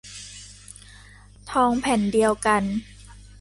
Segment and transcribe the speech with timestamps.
[1.51, 2.63] ทองแผ่นเดียวกัน